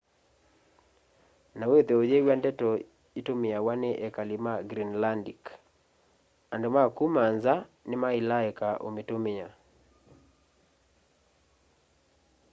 [1.57, 2.69] na withwe uyiw'a ndeto
[3.19, 5.41] itumiawa ni ekali ma greenlandic
[6.53, 7.53] andu ma kuma nza
[7.89, 9.47] nimaila eka umitumia